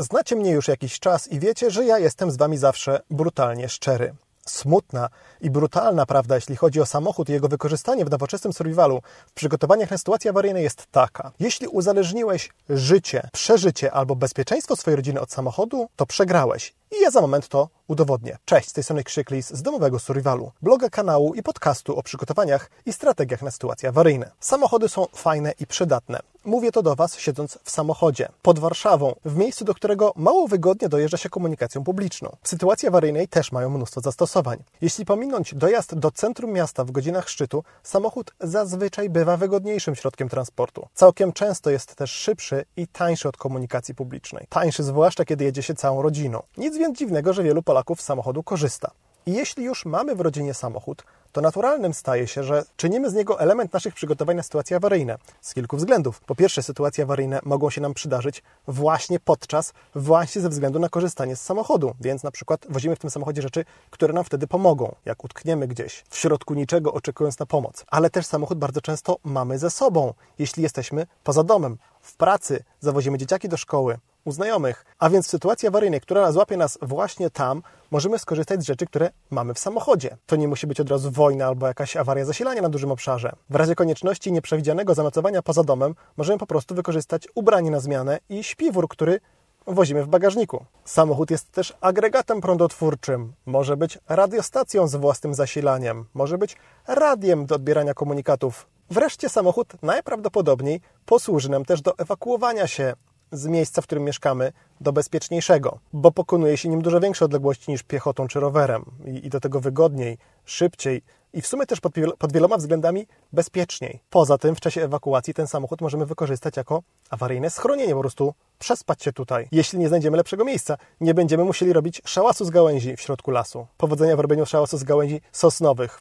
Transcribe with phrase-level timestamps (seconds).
[0.00, 4.14] Znacie mnie już jakiś czas i wiecie, że ja jestem z Wami zawsze brutalnie szczery.
[4.46, 5.08] Smutna
[5.40, 9.90] i brutalna prawda, jeśli chodzi o samochód i jego wykorzystanie w nowoczesnym survivalu, w przygotowaniach
[9.90, 11.32] na sytuacje awaryjne jest taka.
[11.40, 16.74] Jeśli uzależniłeś życie, przeżycie albo bezpieczeństwo swojej rodziny od samochodu, to przegrałeś.
[16.90, 18.38] I ja za moment to udowodnię.
[18.44, 22.92] Cześć, z tej strony Krzyklis z domowego survivalu, bloga, kanału i podcastu o przygotowaniach i
[22.92, 24.30] strategiach na sytuacje awaryjne.
[24.40, 26.20] Samochody są fajne i przydatne.
[26.48, 30.88] Mówię to do Was siedząc w samochodzie, pod Warszawą, w miejscu, do którego mało wygodnie
[30.88, 32.36] dojeżdża się komunikacją publiczną.
[32.42, 34.58] W sytuacji awaryjnej też mają mnóstwo zastosowań.
[34.80, 40.88] Jeśli pominąć dojazd do centrum miasta w godzinach szczytu, samochód zazwyczaj bywa wygodniejszym środkiem transportu.
[40.94, 44.46] Całkiem często jest też szybszy i tańszy od komunikacji publicznej.
[44.48, 46.42] Tańszy zwłaszcza, kiedy jedzie się całą rodziną.
[46.56, 48.90] Nic więc dziwnego, że wielu Polaków z samochodu korzysta.
[49.26, 51.04] I jeśli już mamy w rodzinie samochód,
[51.38, 55.18] to naturalnym staje się, że czynimy z niego element naszych przygotowań na sytuacje awaryjne.
[55.40, 56.20] Z kilku względów.
[56.20, 61.36] Po pierwsze, sytuacje awaryjne mogą się nam przydarzyć właśnie podczas, właśnie ze względu na korzystanie
[61.36, 61.94] z samochodu.
[62.00, 66.04] Więc na przykład wozimy w tym samochodzie rzeczy, które nam wtedy pomogą, jak utkniemy gdzieś,
[66.10, 67.84] w środku niczego, oczekując na pomoc.
[67.88, 73.18] Ale też samochód bardzo często mamy ze sobą, jeśli jesteśmy poza domem, w pracy, zawozimy
[73.18, 73.98] dzieciaki do szkoły,
[74.28, 74.84] u znajomych.
[74.98, 79.10] A więc w sytuacji awaryjnej, która złapie nas właśnie tam, możemy skorzystać z rzeczy, które
[79.30, 80.16] mamy w samochodzie.
[80.26, 83.32] To nie musi być od razu wojna albo jakaś awaria zasilania na dużym obszarze.
[83.50, 88.44] W razie konieczności nieprzewidzianego zanocowania poza domem, możemy po prostu wykorzystać ubranie na zmianę i
[88.44, 89.20] śpiwór, który
[89.66, 90.64] wozimy w bagażniku.
[90.84, 96.56] Samochód jest też agregatem prądotwórczym, może być radiostacją z własnym zasilaniem, może być
[96.86, 98.66] radiem do odbierania komunikatów.
[98.90, 102.94] Wreszcie samochód najprawdopodobniej posłuży nam też do ewakuowania się
[103.32, 107.82] z miejsca, w którym mieszkamy, do bezpieczniejszego, bo pokonuje się nim dużo większe odległości niż
[107.82, 112.32] piechotą czy rowerem i, i do tego wygodniej, szybciej i w sumie też pod, pod,
[112.32, 114.00] wieloma względami bezpieczniej.
[114.10, 119.02] Poza tym w czasie ewakuacji ten samochód możemy wykorzystać jako awaryjne schronienie, po prostu przespać
[119.02, 119.48] się tutaj.
[119.52, 123.66] Jeśli nie znajdziemy lepszego miejsca, nie będziemy musieli robić szałasu z gałęzi w środku lasu.
[123.76, 126.00] Powodzenia w robieniu szałasu z gałęzi sosnowych.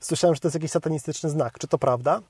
[0.00, 1.58] Słyszałem, że to jest jakiś satanistyczny znak.
[1.58, 2.20] Czy to prawda?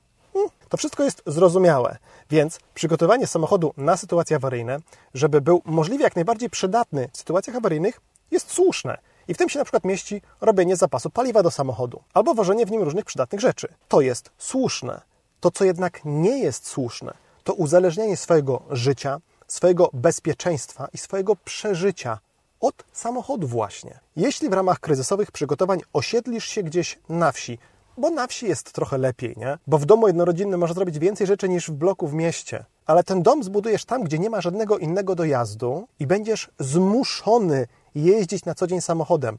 [0.69, 1.97] To wszystko jest zrozumiałe,
[2.29, 4.79] więc przygotowanie samochodu na sytuacje awaryjne,
[5.13, 8.97] żeby był możliwie jak najbardziej przydatny w sytuacjach awaryjnych, jest słuszne.
[9.27, 12.71] I w tym się na przykład mieści robienie zapasu paliwa do samochodu albo wożenie w
[12.71, 13.67] nim różnych przydatnych rzeczy.
[13.87, 15.01] To jest słuszne.
[15.39, 17.13] To, co jednak nie jest słuszne,
[17.43, 22.19] to uzależnianie swojego życia, swojego bezpieczeństwa i swojego przeżycia
[22.59, 23.99] od samochodu właśnie.
[24.15, 27.59] Jeśli w ramach kryzysowych przygotowań osiedlisz się gdzieś na wsi,
[27.99, 29.57] bo na wsi jest trochę lepiej, nie?
[29.67, 32.65] Bo w domu jednorodzinnym można zrobić więcej rzeczy niż w bloku w mieście.
[32.85, 38.45] Ale ten dom zbudujesz tam, gdzie nie ma żadnego innego dojazdu i będziesz zmuszony jeździć
[38.45, 39.37] na co dzień samochodem.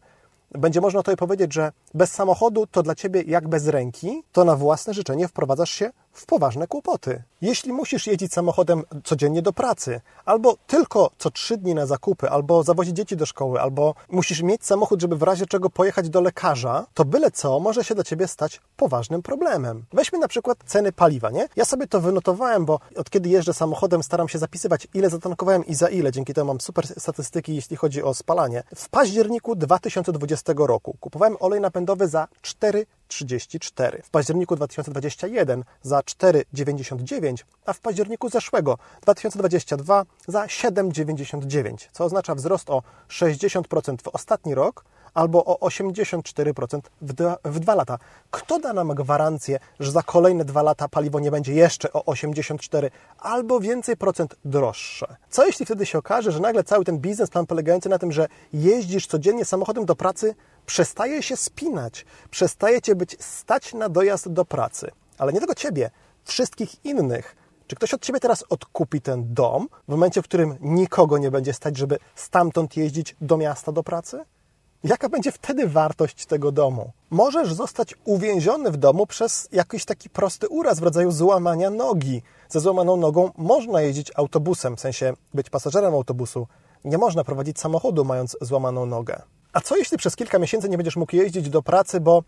[0.50, 4.56] Będzie można tutaj powiedzieć, że bez samochodu to dla ciebie jak bez ręki, to na
[4.56, 7.22] własne życzenie wprowadzasz się w poważne kłopoty.
[7.40, 12.62] Jeśli musisz jeździć samochodem codziennie do pracy, albo tylko co trzy dni na zakupy, albo
[12.62, 16.86] zawozić dzieci do szkoły, albo musisz mieć samochód, żeby w razie czego pojechać do lekarza,
[16.94, 19.84] to byle co może się dla ciebie stać poważnym problemem.
[19.92, 21.48] Weźmy na przykład ceny paliwa, nie?
[21.56, 25.74] Ja sobie to wynotowałem, bo od kiedy jeżdżę samochodem, staram się zapisywać, ile zatankowałem i
[25.74, 26.12] za ile.
[26.12, 28.62] Dzięki temu mam super statystyki, jeśli chodzi o spalanie.
[28.74, 34.02] W październiku 2020 roku kupowałem olej napędowy za 4 34.
[34.02, 37.34] W październiku 2021 za 4,99,
[37.66, 44.84] a w październiku zeszłego 2022 za 7,99, co oznacza wzrost o 60% w ostatni rok
[45.14, 47.98] albo o 84% w dwa, w dwa lata.
[48.30, 52.90] Kto da nam gwarancję, że za kolejne dwa lata paliwo nie będzie jeszcze o 84
[53.18, 55.16] albo więcej procent droższe?
[55.30, 59.06] Co jeśli wtedy się okaże, że nagle cały ten biznesplan polegający na tym, że jeździsz
[59.06, 60.34] codziennie samochodem do pracy,
[60.66, 64.90] przestaje się spinać, przestaje cię być stać na dojazd do pracy.
[65.18, 65.90] Ale nie tylko ciebie,
[66.24, 67.36] wszystkich innych.
[67.66, 71.52] Czy ktoś od ciebie teraz odkupi ten dom w momencie, w którym nikogo nie będzie
[71.52, 74.24] stać, żeby stamtąd jeździć do miasta do pracy?
[74.84, 76.92] Jaka będzie wtedy wartość tego domu?
[77.10, 82.22] Możesz zostać uwięziony w domu przez jakiś taki prosty uraz w rodzaju złamania nogi.
[82.48, 86.46] Ze złamaną nogą można jeździć autobusem, w sensie być pasażerem autobusu.
[86.84, 89.22] Nie można prowadzić samochodu, mając złamaną nogę.
[89.52, 92.22] A co jeśli przez kilka miesięcy nie będziesz mógł jeździć do pracy, bo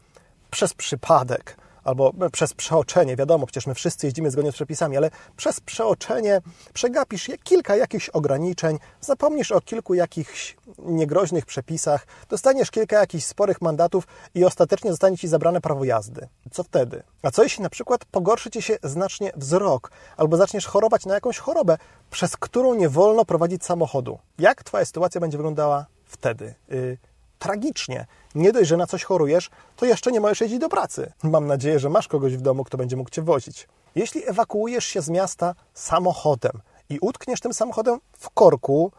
[0.51, 5.61] przez przypadek albo przez przeoczenie, wiadomo, przecież my wszyscy jeździmy zgodnie z przepisami, ale przez
[5.61, 6.41] przeoczenie
[6.73, 14.07] przegapisz kilka jakichś ograniczeń, zapomnisz o kilku jakichś niegroźnych przepisach, dostaniesz kilka jakichś sporych mandatów
[14.35, 16.29] i ostatecznie zostanie Ci zabrane prawo jazdy.
[16.51, 17.03] Co wtedy?
[17.23, 21.39] A co jeśli na przykład pogorszy Ci się znacznie wzrok, albo zaczniesz chorować na jakąś
[21.39, 21.79] chorobę,
[22.11, 24.19] przez którą nie wolno prowadzić samochodu?
[24.39, 26.55] Jak Twoja sytuacja będzie wyglądała wtedy?
[26.69, 26.99] Yy,
[27.43, 28.07] tragicznie.
[28.35, 31.13] Nie dość, że na coś chorujesz, to jeszcze nie możesz jeździć do pracy.
[31.23, 33.69] Mam nadzieję, że masz kogoś w domu, kto będzie mógł cię wozić.
[33.95, 36.53] Jeśli ewakuujesz się z miasta samochodem
[36.89, 38.93] i utkniesz tym samochodem w korku,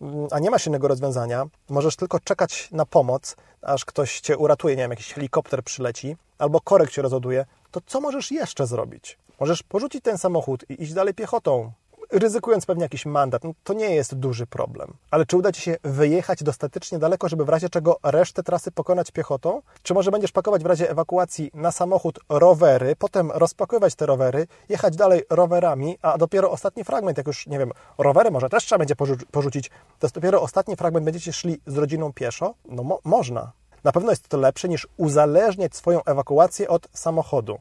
[0.00, 4.76] mm, a nie masz innego rozwiązania, możesz tylko czekać na pomoc, aż ktoś cię uratuje,
[4.76, 9.18] nie wiem, jakiś helikopter przyleci, albo korek cię rozładuje, to co możesz jeszcze zrobić?
[9.40, 11.72] Możesz porzucić ten samochód i iść dalej piechotą,
[12.12, 14.94] ryzykując pewnie jakiś mandat, no to nie jest duży problem.
[15.10, 19.10] Ale czy uda Ci się wyjechać dostatecznie daleko, żeby w razie czego resztę trasy pokonać
[19.10, 19.62] piechotą?
[19.82, 24.96] Czy może będziesz pakować w razie ewakuacji na samochód rowery, potem rozpakowywać te rowery, jechać
[24.96, 28.94] dalej rowerami, a dopiero ostatni fragment, jak już, nie wiem, rowery może też trzeba będzie
[28.94, 32.54] porzu- porzucić, to jest dopiero ostatni fragment, będziecie szli z rodziną pieszo?
[32.68, 33.52] No mo można.
[33.84, 37.58] Na pewno jest to lepsze niż uzależniać swoją ewakuację od samochodu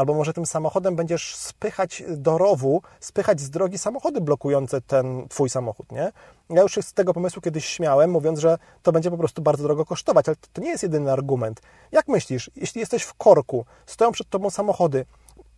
[0.00, 5.50] albo może tym samochodem będziesz spychać do rowu, spychać z drogi samochody blokujące ten twój
[5.50, 6.12] samochód, nie?
[6.50, 9.62] Ja już się z tego pomysłu kiedyś śmiałem, mówiąc, że to będzie po prostu bardzo
[9.62, 11.60] drogo kosztować, ale to nie jest jedyny argument.
[11.92, 15.04] Jak myślisz, jeśli jesteś w korku, stoją przed tobą samochody,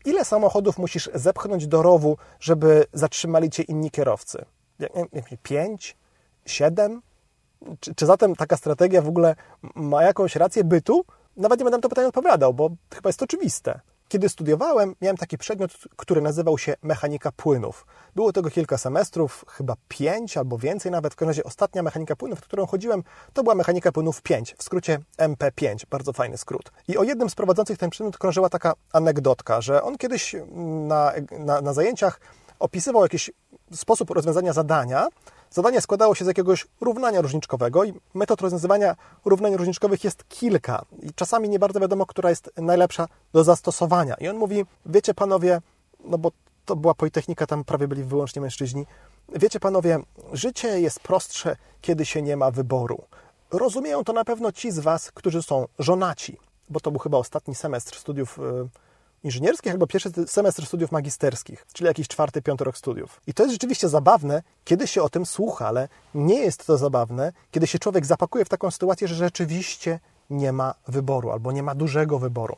[0.05, 4.45] ile samochodów musisz zepchnąć do rowu, żeby zatrzymali cię inni kierowcy?
[5.43, 5.97] Pięć?
[6.47, 7.03] Siedem?
[7.81, 9.35] Czy, czy zatem taka strategia w ogóle
[9.75, 11.05] ma jakąś rację bytu?
[11.37, 13.81] Nawet nie będę na to pytanie odpowiadał, bo chyba jest to oczywiste.
[14.13, 17.87] Kiedy studiowałem, miałem taki przedmiot, który nazywał się mechanika płynów.
[18.15, 21.13] Było tego kilka semestrów, chyba pięć albo więcej nawet.
[21.13, 24.63] W każdym razie ostatnia mechanika płynów, w którą chodziłem, to była mechanika płynów 5, w
[24.63, 26.73] skrócie MP5, bardzo fajny skrót.
[26.89, 30.37] I o jednym z prowadzących ten przedmiot krążyła taka anegdotka, że on kiedyś
[30.87, 32.21] na, na, na zajęciach
[32.59, 33.31] opisywał jakiś
[33.73, 35.09] sposób rozwiązania zadania,
[35.53, 40.85] Zadanie składało się z jakiegoś równania różniczkowego i metod rozwiązywania równań różniczkowych jest kilka.
[41.03, 44.15] I czasami nie bardzo wiadomo, która jest najlepsza do zastosowania.
[44.15, 45.61] I on mówi, wiecie panowie,
[46.05, 46.33] no bo
[46.65, 48.87] to była Politechnika, tam prawie byli wyłącznie mężczyźni.
[49.29, 49.99] Wiecie panowie,
[50.33, 53.05] życie jest prostsze, kiedy się nie ma wyboru.
[53.51, 56.37] Rozumieją to na pewno ci z was, którzy są żonaci,
[56.71, 58.43] bo to był chyba ostatni semestr studiów y,
[59.25, 63.21] inżynierskich albo pierwszy semestr studiów magisterskich, czyli jakiś czwarty, piąty rok studiów.
[63.27, 67.33] I to jest rzeczywiście zabawne, kiedy się o tym słucha, ale nie jest to zabawne,
[67.51, 71.75] kiedy się człowiek zapakuje w taką sytuację, że rzeczywiście nie ma wyboru albo nie ma
[71.75, 72.57] dużego wyboru.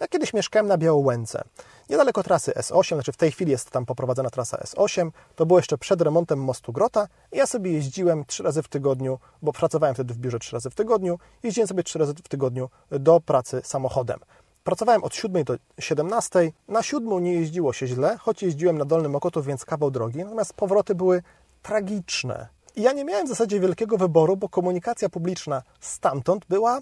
[0.00, 1.44] Ja kiedyś mieszkałem na Białołęce,
[1.90, 5.78] niedaleko trasy S8, znaczy w tej chwili jest tam poprowadzona trasa S8, to było jeszcze
[5.78, 10.14] przed remontem mostu Grota i ja sobie jeździłem trzy razy w tygodniu, bo pracowałem wtedy
[10.14, 14.18] w biurze trzy razy w tygodniu, jeździłem sobie trzy razy w tygodniu do pracy samochodem.
[14.64, 16.52] Pracowałem od 7 do 17.
[16.68, 20.54] Na 7 nie jeździło się źle, choć jeździłem na Dolnym Okotów, więc kawał drogi, natomiast
[20.54, 21.22] powroty były
[21.62, 22.48] tragiczne.
[22.76, 26.80] I ja nie miałem w zasadzie wielkiego wyboru, bo komunikacja publiczna stamtąd była,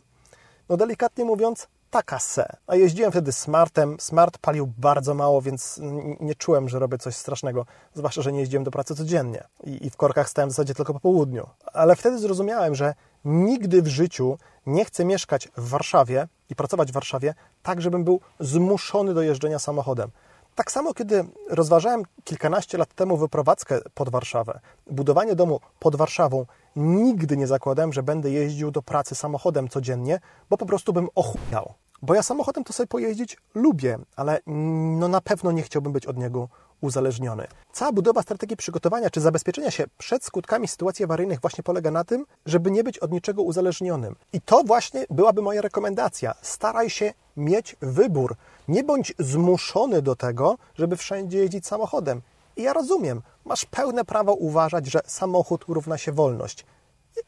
[0.69, 2.57] no delikatnie mówiąc, taka se.
[2.67, 3.97] A jeździłem wtedy smartem.
[4.01, 5.81] Smart palił bardzo mało, więc
[6.21, 7.67] nie czułem, że robię coś strasznego.
[7.95, 9.45] Zwłaszcza, że nie jeździłem do pracy codziennie.
[9.65, 11.47] I, i w korkach stałem w zasadzie tylko po południu.
[11.73, 12.95] Ale wtedy zrozumiałem, że
[13.25, 18.21] nigdy w życiu nie chcę mieszkać w Warszawie i pracować w Warszawie tak, żebym był
[18.41, 20.11] zmuszony do jeżdżenia samochodem.
[20.55, 26.47] Tak samo, kiedy rozważałem kilkanaście lat temu wyprowadzkę pod Warszawę, budowanie domu pod Warszawą,
[26.77, 30.21] nigdy nie zakładałem, że będę jeździł do pracy samochodem codziennie,
[30.51, 31.75] bo po prostu bym ochujał.
[32.03, 36.17] Bo ja samochodem to sobie pojeździć lubię, ale no na pewno nie chciałbym być od
[36.17, 36.49] niego
[36.81, 37.47] uzależniony.
[37.73, 42.27] Cała budowa strategii przygotowania czy zabezpieczenia się przed skutkami sytuacji awaryjnych właśnie polega na tym,
[42.47, 44.17] żeby nie być od niczego uzależnionym.
[44.33, 46.35] I to właśnie byłaby moja rekomendacja.
[46.43, 48.37] Staraj się mieć wybór.
[48.69, 52.23] Nie bądź zmuszony do tego, żeby wszędzie jeździć samochodem.
[52.57, 56.67] I ja rozumiem, masz pełne prawo uważać, że samochód równa się wolność.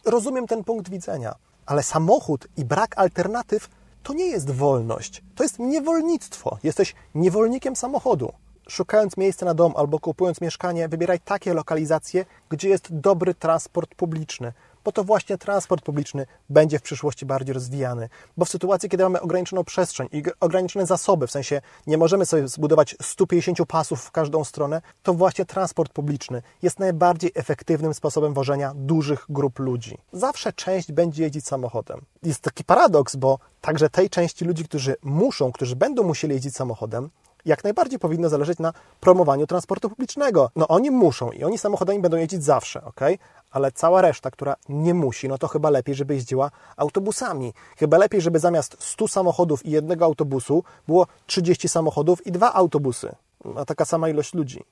[0.04, 1.34] Rozumiem ten punkt widzenia,
[1.66, 3.68] ale samochód i brak alternatyw
[4.02, 6.58] to nie jest wolność, to jest niewolnictwo.
[6.62, 8.32] Jesteś niewolnikiem samochodu.
[8.68, 14.52] Szukając miejsca na dom albo kupując mieszkanie, wybieraj takie lokalizacje, gdzie jest dobry transport publiczny,
[14.84, 18.08] bo to właśnie transport publiczny będzie w przyszłości bardziej rozwijany.
[18.36, 22.48] Bo w sytuacji, kiedy mamy ograniczoną przestrzeń i ograniczone zasoby, w sensie nie możemy sobie
[22.48, 28.72] zbudować 150 pasów w każdą stronę, to właśnie transport publiczny jest najbardziej efektywnym sposobem wożenia
[28.74, 29.98] dużych grup ludzi.
[30.12, 32.00] Zawsze część będzie jeździć samochodem.
[32.22, 37.10] Jest taki paradoks, bo także tej części ludzi, którzy muszą, którzy będą musieli jeździć samochodem,
[37.44, 40.50] jak najbardziej powinno zależeć na promowaniu transportu publicznego.
[40.56, 43.00] No oni muszą i oni samochodami będą jeździć zawsze, ok?
[43.50, 47.52] Ale cała reszta, która nie musi, no to chyba lepiej, żeby jeździła autobusami.
[47.76, 53.14] Chyba lepiej, żeby zamiast 100 samochodów i jednego autobusu było 30 samochodów i dwa autobusy.
[53.56, 54.64] A taka sama ilość ludzi.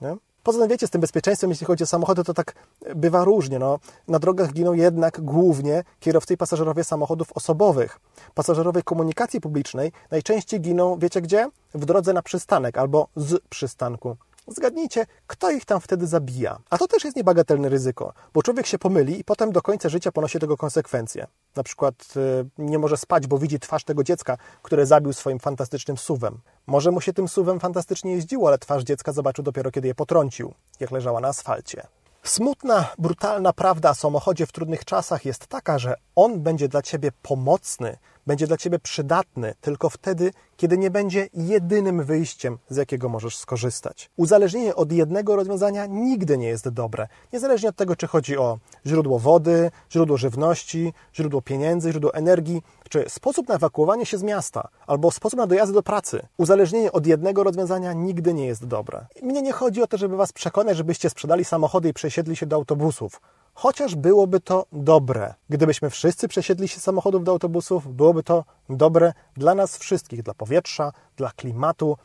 [0.00, 0.16] Nie?
[0.42, 2.54] Poza tym wiecie, z tym bezpieczeństwem, jeśli chodzi o samochody, to tak
[2.94, 3.58] bywa różnie.
[3.58, 3.78] No.
[4.08, 8.00] Na drogach giną jednak głównie kierowcy i pasażerowie samochodów osobowych.
[8.34, 11.50] Pasażerowie komunikacji publicznej najczęściej giną, wiecie gdzie?
[11.74, 14.16] W drodze na przystanek albo z przystanku.
[14.48, 16.58] Zgadnijcie, kto ich tam wtedy zabija.
[16.70, 20.12] A to też jest niebagatelne ryzyko, bo człowiek się pomyli i potem do końca życia
[20.12, 21.26] ponosi tego konsekwencje.
[21.56, 25.96] Na przykład y, nie może spać, bo widzi twarz tego dziecka, które zabił swoim fantastycznym
[25.96, 26.38] suwem.
[26.66, 30.54] Może mu się tym suwem fantastycznie jeździło, ale twarz dziecka zobaczył dopiero, kiedy je potrącił,
[30.80, 31.86] jak leżała na asfalcie.
[32.22, 37.12] Smutna, brutalna prawda o samochodzie w trudnych czasach jest taka, że on będzie dla ciebie
[37.22, 37.96] pomocny,
[38.26, 44.10] będzie dla ciebie przydatny tylko wtedy, kiedy nie będzie jedynym wyjściem, z jakiego możesz skorzystać.
[44.16, 48.58] Uzależnienie od jednego rozwiązania nigdy nie jest dobre, niezależnie od tego, czy chodzi o
[48.88, 54.68] źródło wody, źródło żywności, źródło pieniędzy, źródło energii, czy sposób na ewakuowanie się z miasta,
[54.86, 56.26] albo sposób na dojazd do pracy.
[56.36, 59.06] Uzależnienie od jednego rozwiązania nigdy nie jest dobre.
[59.22, 62.56] Mnie nie chodzi o to, żeby was przekonać, żebyście sprzedali samochody i przesiedli się do
[62.56, 63.20] autobusów.
[63.54, 65.34] Chociaż byłoby to dobre.
[65.48, 70.34] Gdybyśmy wszyscy przesiedli się z samochodów do autobusów, byłoby to dobre dla nas wszystkich, dla
[70.34, 71.96] powietrza, dla klimatu,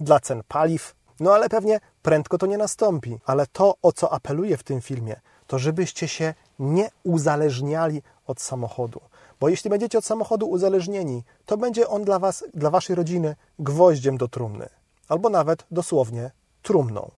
[0.00, 0.94] dla cen paliw.
[1.20, 3.18] No ale pewnie prędko to nie nastąpi.
[3.24, 5.20] Ale to, o co apeluję w tym filmie,
[5.52, 9.00] to żebyście się nie uzależniali od samochodu.
[9.40, 14.16] Bo jeśli będziecie od samochodu uzależnieni, to będzie on dla was, dla waszej rodziny gwoździem
[14.16, 14.68] do trumny.
[15.08, 16.30] Albo nawet dosłownie
[16.62, 17.10] trumną.